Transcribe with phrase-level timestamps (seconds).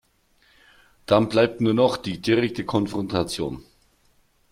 [1.05, 3.63] Dann bleibt nur noch die direkte Konfrontation.